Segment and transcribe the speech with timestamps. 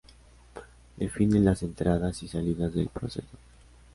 [0.97, 3.37] Define las entradas y salidas del proceso